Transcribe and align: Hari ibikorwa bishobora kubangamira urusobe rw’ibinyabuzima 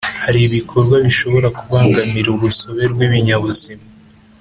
Hari 0.23 0.39
ibikorwa 0.47 0.95
bishobora 1.05 1.47
kubangamira 1.59 2.27
urusobe 2.31 2.83
rw’ibinyabuzima 2.91 3.83